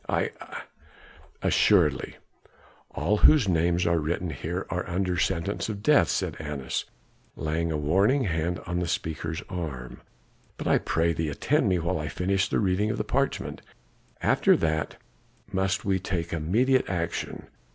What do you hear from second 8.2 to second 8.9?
hand on the